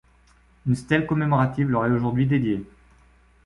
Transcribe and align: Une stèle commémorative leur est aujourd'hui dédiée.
Une 0.65 0.73
stèle 0.75 1.05
commémorative 1.05 1.69
leur 1.69 1.85
est 1.85 1.91
aujourd'hui 1.91 2.25
dédiée. 2.25 2.65